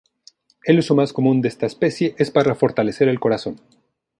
[0.63, 3.61] El uso más común de esta especie es para fortalecer el corazón.